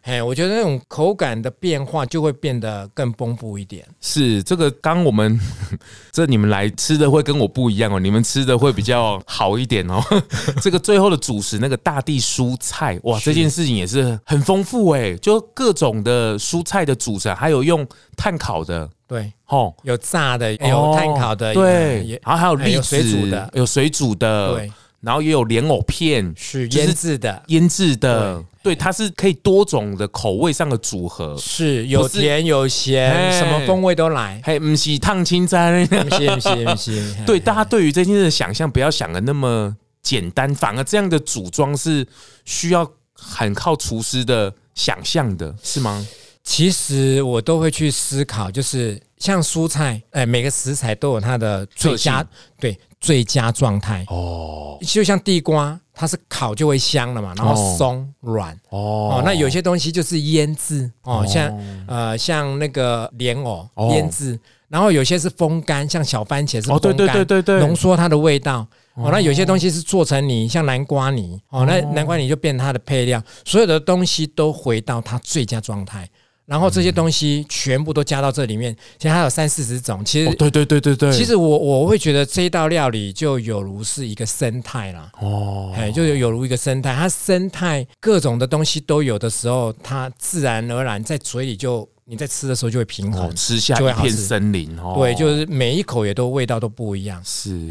[0.07, 3.85] 哎、哦，我觉得那种口感的变化就会变得更丰富一点。
[4.01, 5.38] 是，这个刚我们
[6.12, 10.01] 这你们来吃的会跟我不一样哦，你们吃的会比较好一点哦。
[10.62, 17.85] 这个最后的主食那个大地蔬菜，哇，是这件事情也是很丰富哎，就各种的蔬菜的组成，还有用
[18.16, 18.88] 炭烤的。
[19.09, 42.05] 对，哦，有炸的，有炭烤的，对，然后还有栗子，有水煮的，有水煮的，对，然后也有莲藕片，是腌制的，腌制的，对，它是可以多种的口味上的组合，是有甜有咸，什么风味都来，嘿，不是烫青菜， 不是不是不是， 对，大家对于这件事的想象，不要想的那么简单，反而这样的组装是
[42.44, 46.05] 需要很靠厨师的想象的，是吗？
[46.42, 52.26] 其实我都会去思考，就是像蔬菜，哎，每个食材都有它的最佳，
[52.59, 54.05] 对，最佳状态。
[54.09, 54.79] 哦。
[54.83, 58.55] 就像地瓜，它是烤就会香了嘛，然后松软。
[58.69, 59.23] 哦。
[59.25, 60.93] 那有些东西就是腌制。
[61.05, 67.43] 哦，像呃像那个莲藕腌制，然后有些是风干，像小番茄是风干，对对对。
[67.43, 68.67] 对，浓缩它的味道。
[68.93, 69.09] 哦。
[69.11, 76.07] 那有些东西是做成泥，像南瓜泥哦，那南瓜泥就变它的配料，所有的东西都回到它最佳状态。
[76.47, 80.05] 然后这些东西全部都加到这里面，其实还有三四十种。
[80.05, 81.13] 其实，对对对对对。
[81.13, 85.11] 其实我我会觉得这一道料理就有如是一个生态啦。
[85.21, 94.79] 哦，哎，就有有如一个生态，它生态各种的东西都有的时候，它自然而然在嘴里就你在吃的时候就会平衡，吃下一片森林。
[94.79, 97.21] 哦，对，就是每一口也都味道都不一样。
[97.25, 97.69] 是。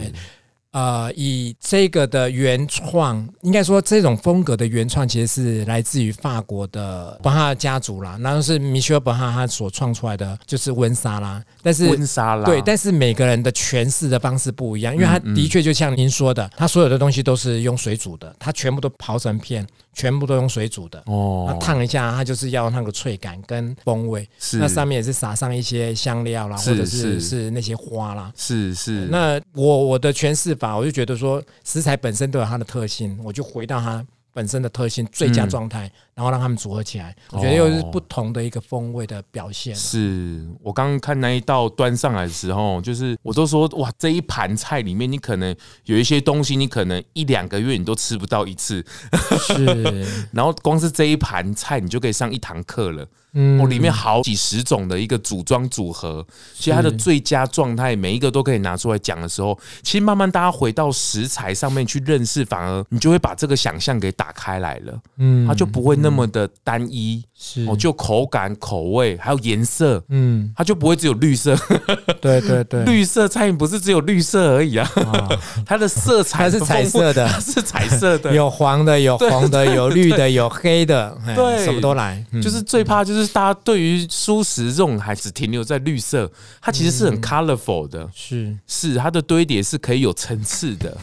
[0.75, 8.17] 呃，以这个的原创，应该说这种风格的原创，其实是来自于法国的伯哈家族啦。
[8.21, 11.41] 然后是米歇尔伯哈他所创出来的，就是温莎啦。
[11.63, 19.65] 但是温莎啦对，但是每个人的诠释的方式不一样，因为他的确就像您说的，他所有的东西都是用水煮的，他全部都刨成片。
[19.95, 24.27] 全部都用水煮的哦，那烫一下，它就是要那个脆感跟风味。
[24.37, 28.31] 是，那上面也是撒上一些香料啦，或者是是那些花啦。
[28.35, 29.07] 是是。
[29.09, 34.05] 那我我的诠释法，我就觉得说，食材本身都有它的特性，我就回到它。
[34.35, 39.73] 本身的特性最佳状态，嗯、然后让他们组合起来，我觉得又是不同的一个风味的表现。
[39.73, 48.85] 是我刚刚看那一道端上来的时候，就是我都说哇，这一盘菜里面，你可能有一些东西，你可能一两个月你都吃不到一次。
[49.39, 53.07] 是， 然后光是这一盘菜，你就可以上一堂课了。
[53.35, 64.99] 嗯，里面好几十种的一个组装组合，其实它的最佳状态每一个都可以拿出来讲的时候，其实慢慢大家回到食材上面去认识，反而你就会把这个想象给打开来了。
[65.17, 71.55] 嗯，它就不会那么的单一，是哦，就口感、口味还有颜色，嗯，它就不会只有绿色。
[72.19, 74.89] 对对对，绿色餐饮不是只有绿色而已啊，
[75.63, 82.25] 它的色彩 是彩色的，是彩色的，有黄的，有红的，有绿的，有黑的，对，什么都来。
[82.41, 83.25] 就是最怕就是。
[83.35, 86.31] 大家对于蔬食这种还只停留在绿色，
[86.61, 90.95] 它其实是很 colorful 的，是是它的堆叠是可以有层次的。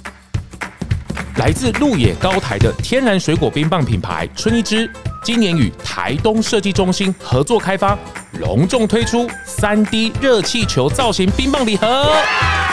[1.36, 4.90] 来自鹿野高台的天然水果冰棒品牌春一枝，
[5.24, 7.98] 今年与台东设计中心合作开发，
[8.40, 12.12] 隆重推出三 D 热气球造型冰棒礼盒，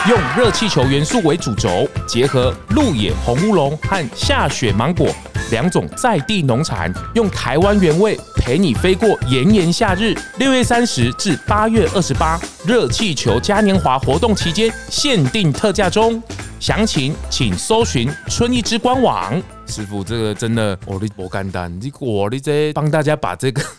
[0.08, 5.08] 用热气球元素为主轴，结合鹿野红乌龙和下雪芒果。
[5.50, 10.14] 两种在地农产，用台湾原味陪你飞过炎炎夏日。
[10.38, 16.22] 六月三十至八月二十八，热气球嘉年华活动期间限定特价中，
[16.60, 19.42] 详情请搜寻春意之官网。
[19.66, 23.60] 师傅，这个真的，我的不干单，你我的这帮大家把这个。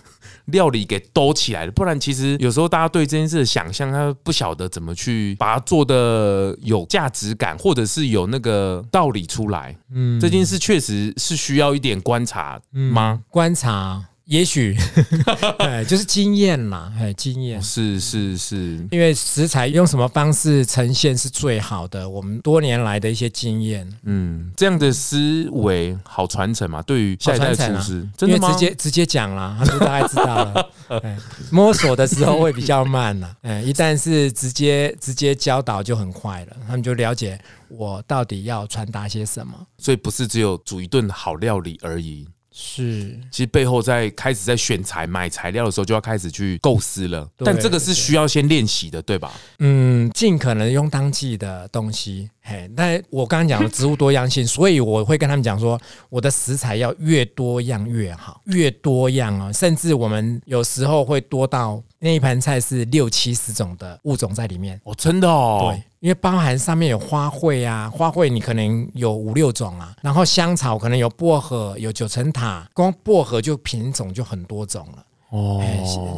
[0.46, 9.74] 料理给兜起来了，不然其实有时候大家对这件事的想象，他不晓得怎么去把它做的有价值感，或者是有那个道理出来。
[9.94, 13.22] 嗯，这件事确实是需要一点观察吗？
[13.30, 14.04] 观察。
[14.32, 14.74] 也许，
[15.60, 17.62] 哎，就是经验嘛，哎，经验。
[17.62, 28.50] 是是是，因为食材用什么方式呈现是最好的，我们多年来的一些经验，嗯，这样的思维好传承嘛，对于下一代厨师，真的吗？
[28.54, 30.70] 直接直接讲了，他们就大概知道了，
[31.52, 42.26] 摸索的时候会比较慢了，哎，一旦是直接直接教导就很快了，他们就了解我到底要传达些什么，所以不是只有煮一顿好料理而已。
[42.54, 47.26] 是，其实背后在开始在选材买材料的时候，就要开始去构思了。
[47.38, 49.32] 但这个是需要先练习的，对吧？
[49.60, 52.30] 嗯，尽可能用当季的东西。
[52.42, 64.82] 嘿，那我刚刚讲的植物多样性，所以我会跟他们讲说，我的食材要越多样越好，越多样啊，甚至我们有时候会多到那一盘菜是六七十种的物种在里面。
[64.84, 75.06] 哦，真的哦，对，因为包含上面有花卉啊，花卉你可能有五六种啊，然后香草可能有薄荷，有九层塔，光薄荷就品种就很多种了。
[75.32, 75.64] 哦，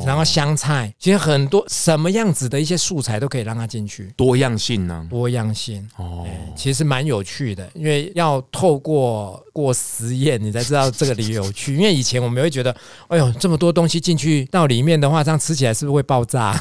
[0.06, 5.06] 然后香菜，其实很多什么样子的一些素材都可以让它进去，多样性呢？
[5.08, 11.76] 多样性哦，其实蛮有趣的，因为要透过过实验，你才知道这个里有趣。
[11.76, 12.76] 因为以前我们会觉得，
[13.08, 16.58] 哎呦，这么多东西进去到里面的话，这样吃起来是不是会爆炸？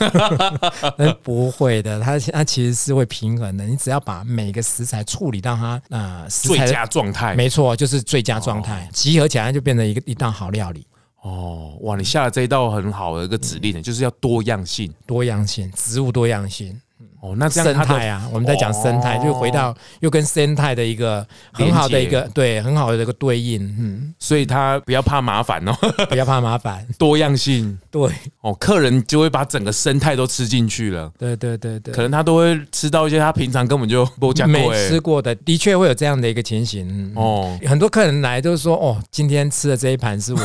[1.25, 3.65] 不会的，它它其实是会平衡的。
[3.65, 10.87] 你只要把每个食材处理到它啊、呃、最佳状态，没错，就是最佳状态，集合起来就变成一个一道好料理。
[11.23, 11.96] 哦，哇！
[11.96, 16.81] 你下了这一道很好的一个指令呢，就是要多样性，多样性，植物多样性。
[17.23, 25.73] 哦，那这样生态啊，我们在讲生态，就回到又跟生态的一个很好的一个对很好的一个对应，嗯，所以他不要怕麻烦哦，
[26.10, 28.10] 不要怕麻烦， 多样性，对，
[28.40, 34.04] 哦，客人就会把整个生态都吃进去了，对对对对，可能他都会吃到一些他平常根本就
[34.48, 40.40] 没吃过的，的确会有这样的一个情形，哦，很多客人来都说，哦，今天吃的这一盘是我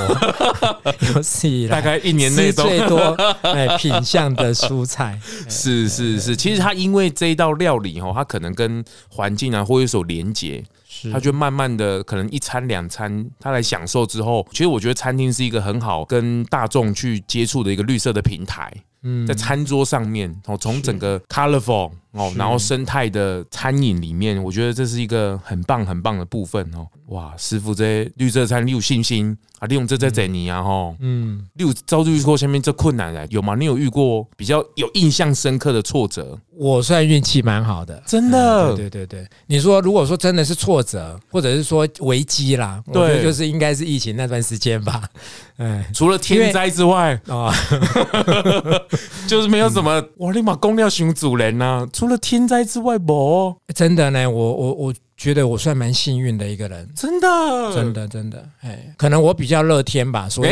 [1.15, 2.99] 有史以来大概一年内最多
[3.41, 5.19] 哎品相的蔬菜，
[5.49, 6.78] 是是是，其实他。
[6.78, 10.63] 因为这一道料理哈，他可能跟环境啊或有所连结，
[11.11, 18.72] 他就慢慢的可能一餐两餐他来享受之后，其实我觉得餐厅是一个很好跟大众去接触的一个绿色的平台。
[19.03, 26.88] 嗯，在餐桌上面哦，从整个 colorful 哦，然后生态的餐饮里面，我觉得这是一个很棒很棒的部分哦。
[27.07, 29.68] 哇，师傅这些绿色餐你有信心啊？
[29.68, 30.64] 利用这在在你啊？
[30.64, 33.55] 吼，嗯，你有遭遇过下面这困难来有吗？
[33.55, 36.38] 你有遇过比较有印象深刻的挫折？
[36.55, 38.76] 我算运气蛮好的，真的。
[38.76, 45.03] 对对对，你说如果说真的是挫折，或者是说危机啦，对，就是应该是疫情那段时间吧。
[45.58, 47.53] 哎，除了天灾之外啊。
[49.28, 54.93] 就是没有什么，我立马公料熊主人呐，除了天灾之外，不，真的呢，我我我。
[55.18, 57.28] 觉得我算蛮幸运的一个人，真的，
[57.74, 60.49] 真的，真的，哎，可能我比较乐天吧，所以，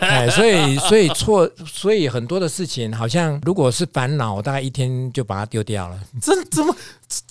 [0.00, 5.98] 哎，所以，所以错，所以很多的事情，好像如果是烦恼，我大概一天就把它丢掉了。
[6.22, 6.74] 真怎么？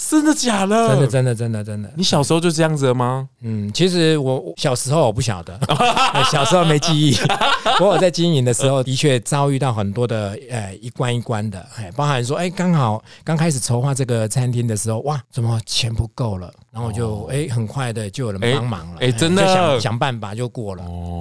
[0.10, 0.88] 真的假的？
[0.90, 1.92] 真的，真的，真的，真的。
[1.96, 3.30] 你小时候就这样子了吗？
[3.42, 5.60] 嗯，其实我小时候我不晓得，
[6.32, 7.14] 小时候没记忆。
[7.16, 16.52] 不 过我在经营的时候，的确遭遇到很多的，呃，一关一关的，哎，包含说，哎，刚好刚开始筹划这个餐厅的时候，哇，怎么钱不够了？
[16.72, 20.84] 然后就哎，很快的就有人帮忙了，哎，真的想想办法就过了。
[20.84, 21.17] 哦。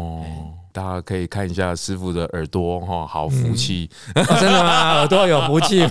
[0.77, 4.93] 大家可以看一下师傅的耳朵哈，好福气，真的吗？
[5.01, 5.83] 耳朵有福气，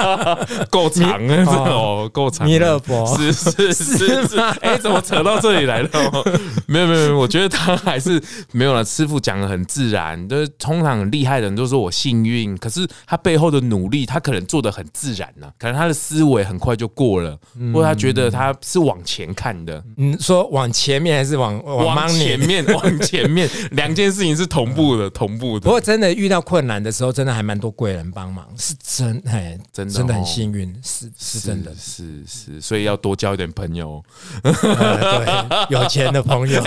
[0.68, 2.46] 够长啊，哦，够长。
[2.46, 3.96] 弥勒佛是是是
[4.28, 5.88] 是，哎，怎么扯到这里来了？
[6.66, 8.22] 没有没有没有，我觉得他还是
[8.52, 8.84] 没有了。
[8.84, 17.34] 师傅讲的很自然，就是通常很厉害的人都说我幸运，可是他背后的努力，他可能做的很自然呢，可能他的思维很快就过了，
[17.72, 19.82] 或者他觉得他是往前看的。
[19.96, 22.62] 嗯，说往前面还是往往前面？
[22.74, 24.17] 往前面两件事。
[24.18, 25.64] 事情是同步的，同步的。
[25.64, 34.02] 不过真的遇到困难的时候，真的还蛮多贵人帮忙，是真哎，真的真的很幸运，是是真的，是是，所以要多交一点朋友，
[34.42, 36.60] 对，有钱的朋友，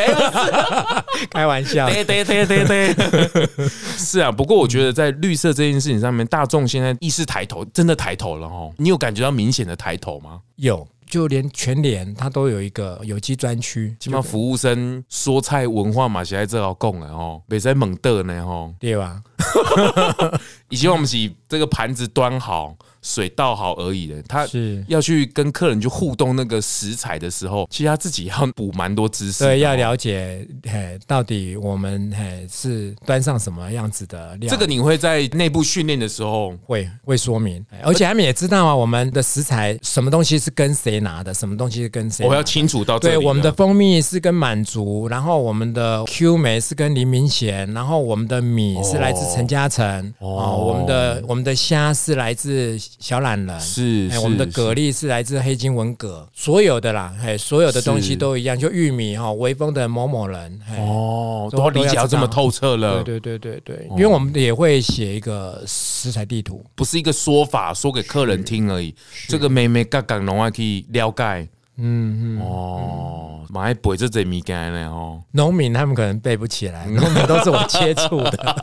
[1.30, 3.50] 开玩笑，对对对对对，
[3.98, 4.32] 是啊。
[4.32, 8.74] 不过我觉得在绿色这件事情上面，大众现在意识抬头，真的抬头了哦。
[8.78, 10.40] 你有感觉到明显的抬头吗？
[10.56, 10.88] 有。
[11.12, 19.22] 就连全联它都有一个有机专区，起码服务生说菜文化嘛，现在这要讲的吼，别再猛的呢吼，对吧？
[20.70, 22.76] 以前我们是这个盘子端好。
[23.04, 34.48] 水倒好而已的，他是要去跟客人去互动那个食材的时候，其实他自己要补蛮多知识，对，要了解嘿，到底我们嘿是端上什么样子的料。
[34.48, 42.24] 这个你会在内部训练的时候会会说明，而且他们也知道啊，我们的食材什么东西是跟谁拿的，什么东西是跟谁。
[42.24, 43.00] 我要清楚到。
[43.00, 52.80] 对，我们的蜂蜜是跟满族，然后我们的 Q 梅是跟黎明贤，然后我们的米是来自陈嘉诚哦，我们的我们的虾是来自。
[53.00, 68.94] 小懒人是，哎，我们的蛤蜊是来自黑金文蛤，所有的啦，哎，所有的东西都一样，就玉米哈，微风的某某人，哦，都理解到这么透彻了，对对对对对，因为我们也会写一个食材地图，不是一个说法，说给客人听而已，
[69.28, 71.48] 这个妹妹刚刚农还可以了解，
[71.78, 78.56] 嗯嗯，哦，蛮爱背这这米干呢哦，农民他们可能背不起来， 农民都是我接触的。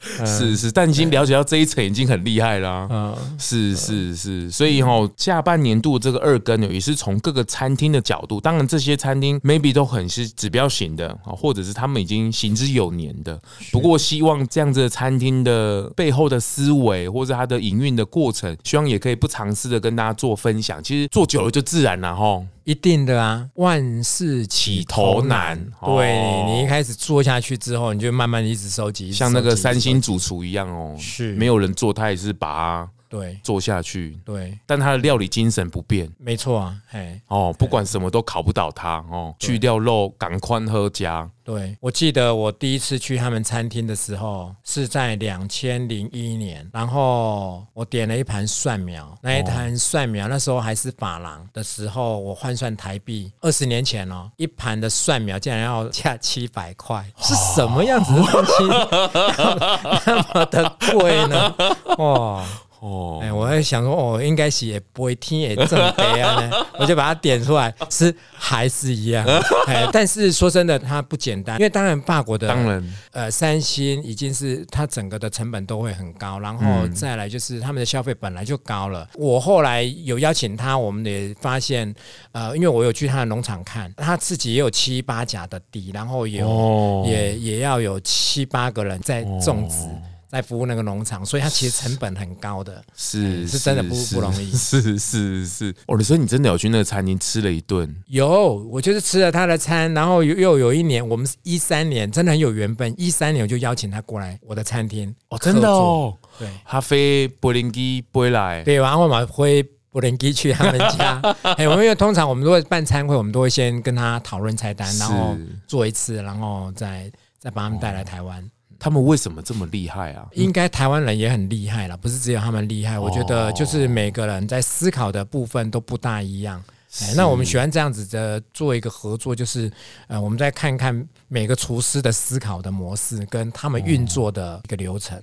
[0.24, 2.86] 是是，但已经了解到这一层已经很厉害啦。
[2.90, 13.40] 嗯，是是是，所以哈，下半年度这个二更呢，也是从各个餐厅的角度，当然这些餐厅 maybe 都很是指标型的啊，或者是他们已经行之有年的。
[13.72, 20.82] 不过希望这样子的餐厅的背后的思维，或者它的营运的过程，希望也可以不尝试的跟大家做分享。
[20.82, 22.42] 其实做久了就自然了哈。
[22.64, 25.58] 一定的啊，万事起头难。
[25.84, 34.18] 对，你一开始做下去之后，你就慢慢一直收集，像那个三星主厨一样哦，是没有人做，他也是把它对做下去。
[34.24, 41.28] 对，但他的料理精神不变，没错啊，嘿，哦，不管什么都考不倒他哦，去掉肉，赶快喝加。
[41.42, 58.52] 对，我记得我第一次去他们餐厅的时候是在两千零一年，然后我点了一盘蒜苗，那一盘蒜苗那时候还是法郎的时候，我换算台币二十年前哦，一盘的蒜苗竟然要价七百块，是什么样子的东西
[60.06, 61.54] 那么的贵呢？
[61.98, 62.46] 哇！
[62.80, 66.50] 哦，哎，我在想说，哦，应该是也不会听也正悲啊，
[66.80, 69.22] 我就把它点出来，是还是一样。
[69.66, 79.06] 哎，但是说真的，它不简单，因为当然法国的，当然，呃，三星已经是它整个的成本都会很高，然后再来就是他们的消费本来就高了。
[79.14, 81.94] 我后来有邀请他，我们也发现，
[82.32, 89.86] 呃，因为我有去他的农场看，他自己也有七八甲的地，然后有也也要有七八个人在种植。
[90.30, 94.50] 在服务那个农场，所以它其实成本很高的，是是真的不不容易。
[94.54, 97.92] 是是是，哦，你说你真的有去那个餐厅吃了一顿？
[98.06, 105.12] 有，我就是吃了他的餐，然后又又有一年，我们一三年真的很有缘分，一三年我就邀请他过来我的餐厅。
[105.30, 111.20] 哦，真的哦，对，他飞柏林机飞来，对，然后我们飞柏林机去他们家。
[111.58, 117.10] 哎，我们因为通常我们如果办餐会，我们都会先跟他讨论菜单，然后做一次，然后再
[117.40, 118.48] 再把他们带来台湾。
[118.80, 120.26] 他们为什么这么厉害啊？
[120.32, 122.98] 应该台湾人也很厉害了，不是只有他们厉害。
[122.98, 126.60] 我觉得就是每个人在思考的部分都不大一样。
[127.02, 129.70] 哎，那我们喜欢这样子的做一个合作，就是
[130.08, 135.16] 呃，我们再看看每个厨师的思考的模式跟他们运作的一个流程。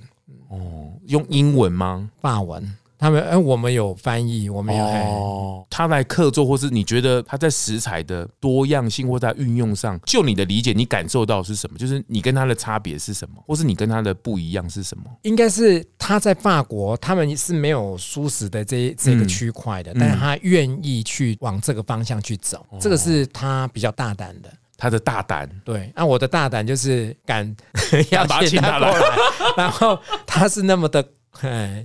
[0.49, 2.10] 哦，用英文吗？
[2.22, 2.64] 法文。
[2.99, 4.83] 他们，哎，我们有翻译，我们有。
[4.83, 11.77] 哦，他来客座，或是你觉得他在食材的多样性或在运用上，就你的理解，你感受到是什么？
[11.77, 15.03] 就是你跟他的差别是什么，或是你跟他的不一样是什么？
[15.21, 24.51] 应该是他在法国，他们是没有蔬食的这这个区块的，嗯、但是他愿意去往这个方向去走，嗯、这个是他比较大胆的。
[24.79, 27.43] 他的大胆，对，那我的大胆就是敢
[28.11, 29.17] 邀请他过来，
[29.57, 31.03] 然后他是那么的。
[31.41, 31.83] 哎，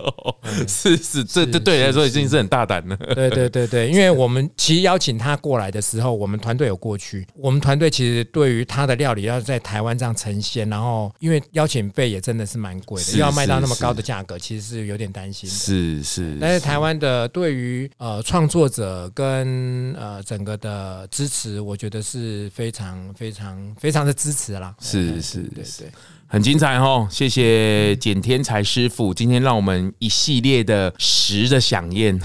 [0.67, 2.97] 是 是，这这对你来说已经是很大胆了。
[3.15, 7.27] 对对对对，因为我们 其实邀请他过来的时候，我们团队有过去。
[7.35, 15.55] 我们团队其实对于他的料理要在台湾这样呈现，然后因为邀请费也真的是蛮贵的，要卖到那么高的价格，其实是有点担心的。
[15.55, 24.75] 是是，但是台湾的对于呃创作者跟呃整个的支持，我觉得是非常非常非常的支持啦。
[24.81, 25.89] 是是，对对。
[26.33, 32.19] 很精彩哦，谢谢简天才师傅，今天让我们一系列的食的饗宴，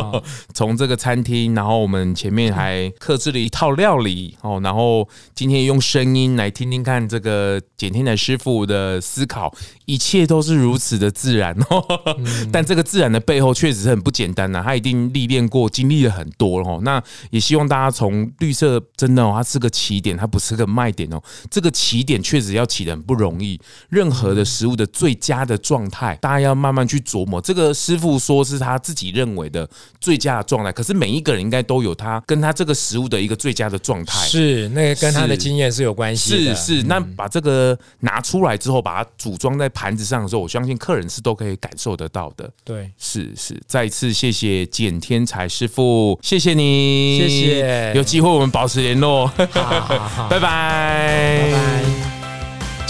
[0.54, 9.54] 从这个餐厅，然后我们前面还客制了一套料理哦，然后今天用声音来听听看这个简天才师傅的思考，
[9.84, 11.84] 一切都是如此的自然哦，
[12.50, 16.80] 但这个自然的背后确实是很不简单呐，他一定历练过，经历了很多哦。
[16.82, 23.49] 那也希望大家从绿色真的哦，它是个起点，它不是个卖点哦，这个起点确实要起的很不容易。
[23.50, 27.40] 以任何的食物的最佳的状态，大家要慢慢去琢磨。
[27.40, 29.68] 这个师傅说是他自己认为的
[30.00, 34.18] 最佳的状态，可是每一个人应该都有他跟他这个食物的一个最佳的状态。
[34.26, 36.54] 是，那个跟他的经验是有关系的。
[36.54, 42.50] 是是，那把这个拿出来之后，把它组装在盘子上的时候，我相信客人是都可以感受得到的。
[42.64, 47.92] 对，是是，再一次谢谢简天才师傅，谢谢你，谢谢。
[47.94, 52.09] 有机会我们保持联络，好好好 拜拜，拜拜。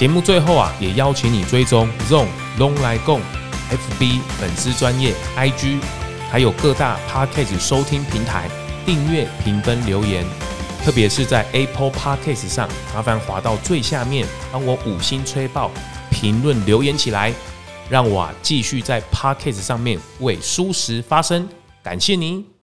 [0.01, 2.27] 节目最后啊，也邀请你追踪 ZONG
[2.59, 3.21] 咙来共
[3.71, 5.79] FB 粉丝专业 IG，
[6.31, 8.49] 还有各大 Podcast 收听平台
[8.87, 10.25] 订阅、评分、留言。
[10.83, 15.71] 特别是在 Apple Podcast 上，麻烦滑到最下面，帮我五星吹爆，
[16.11, 17.31] 评论留言起来，
[17.91, 21.47] 让我啊继续在 Podcast 上面为蔬食发声。
[21.83, 22.50] 感谢您。